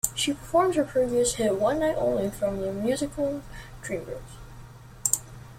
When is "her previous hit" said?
0.73-1.59